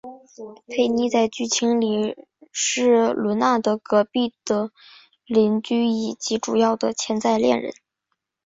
[0.65, 2.17] 佩妮在剧集里
[2.51, 4.71] 是伦纳德隔壁的
[5.27, 7.71] 邻居以及主要的潜在恋人。